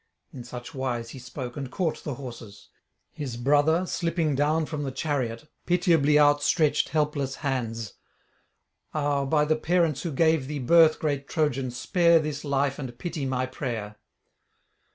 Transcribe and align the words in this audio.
In 0.33 0.43
such 0.43 0.73
wise 0.73 1.11
he 1.11 1.19
spoke, 1.19 1.55
and 1.55 1.69
caught 1.69 2.03
the 2.03 2.15
horses. 2.15 2.69
His 3.11 3.37
brother, 3.37 3.85
slipping 3.85 4.33
down 4.33 4.65
from 4.65 4.81
the 4.81 4.91
chariot, 4.91 5.47
pitiably 5.67 6.17
outstretched 6.17 6.89
helpless 6.89 7.35
hands: 7.45 7.93
'Ah, 8.95 9.25
by 9.25 9.45
the 9.45 9.55
parents 9.55 10.01
who 10.01 10.11
gave 10.11 10.47
thee 10.47 10.57
birth, 10.57 10.97
great 10.97 11.27
Trojan, 11.27 11.69
spare 11.69 12.17
this 12.17 12.43
life 12.43 12.79
and 12.79 12.97
pity 12.97 13.27
my 13.27 13.45
prayer.' 13.45 13.97